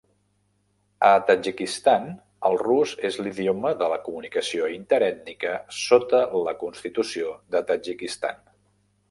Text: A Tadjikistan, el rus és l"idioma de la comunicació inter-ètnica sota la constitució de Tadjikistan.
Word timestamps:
A 1.09 1.09
Tadjikistan, 1.25 2.07
el 2.49 2.57
rus 2.61 2.93
és 3.09 3.19
l"idioma 3.25 3.75
de 3.83 3.91
la 3.93 4.01
comunicació 4.07 4.71
inter-ètnica 4.79 5.53
sota 5.83 6.25
la 6.49 6.57
constitució 6.65 7.37
de 7.59 7.65
Tadjikistan. 7.71 8.45